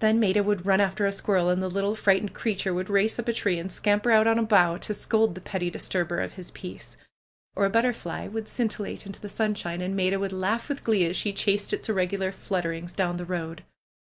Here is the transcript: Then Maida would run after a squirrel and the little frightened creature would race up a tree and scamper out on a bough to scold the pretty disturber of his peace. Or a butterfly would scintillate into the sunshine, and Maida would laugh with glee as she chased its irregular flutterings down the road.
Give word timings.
Then 0.00 0.20
Maida 0.20 0.42
would 0.42 0.66
run 0.66 0.78
after 0.82 1.06
a 1.06 1.10
squirrel 1.10 1.48
and 1.48 1.62
the 1.62 1.70
little 1.70 1.94
frightened 1.94 2.34
creature 2.34 2.74
would 2.74 2.90
race 2.90 3.18
up 3.18 3.28
a 3.28 3.32
tree 3.32 3.58
and 3.58 3.72
scamper 3.72 4.10
out 4.10 4.26
on 4.26 4.38
a 4.38 4.42
bough 4.42 4.76
to 4.76 4.92
scold 4.92 5.34
the 5.34 5.40
pretty 5.40 5.70
disturber 5.70 6.20
of 6.20 6.34
his 6.34 6.50
peace. 6.50 6.98
Or 7.56 7.64
a 7.64 7.70
butterfly 7.70 8.26
would 8.28 8.46
scintillate 8.46 9.06
into 9.06 9.22
the 9.22 9.30
sunshine, 9.30 9.80
and 9.80 9.96
Maida 9.96 10.18
would 10.18 10.34
laugh 10.34 10.68
with 10.68 10.84
glee 10.84 11.06
as 11.06 11.16
she 11.16 11.32
chased 11.32 11.72
its 11.72 11.88
irregular 11.88 12.30
flutterings 12.30 12.92
down 12.92 13.16
the 13.16 13.24
road. 13.24 13.64